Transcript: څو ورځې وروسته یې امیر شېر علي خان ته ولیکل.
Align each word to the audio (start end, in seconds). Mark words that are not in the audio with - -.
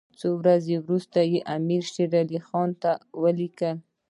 څو 0.19 0.29
ورځې 0.41 0.75
وروسته 0.85 1.19
یې 1.31 1.39
امیر 1.55 1.83
شېر 1.93 2.11
علي 2.21 2.39
خان 2.47 2.69
ته 2.81 2.91
ولیکل. 3.21 3.75